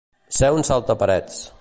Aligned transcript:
Ser 0.37 0.49
un 0.61 0.65
saltaparets. 0.71 1.49